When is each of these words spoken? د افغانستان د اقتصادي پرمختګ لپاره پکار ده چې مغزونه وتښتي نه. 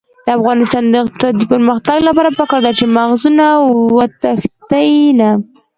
د 0.25 0.27
افغانستان 0.37 0.83
د 0.89 0.95
اقتصادي 1.05 1.45
پرمختګ 1.53 1.97
لپاره 2.07 2.29
پکار 2.39 2.61
ده 2.65 2.71
چې 2.79 2.85
مغزونه 2.97 3.45
وتښتي 3.97 4.91
نه. 5.19 5.29